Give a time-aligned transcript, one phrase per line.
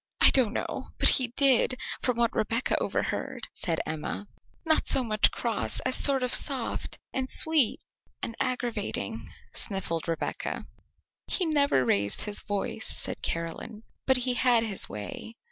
[0.19, 4.27] I don't know but he did, from what Rebecca overheard," said Emma.
[4.65, 7.83] "Not so much cross as sort of soft, and sweet,
[8.23, 10.65] and aggravating," sniffled Rebecca.
[11.27, 15.35] "He never raised his voice," said Caroline; "but he had his way."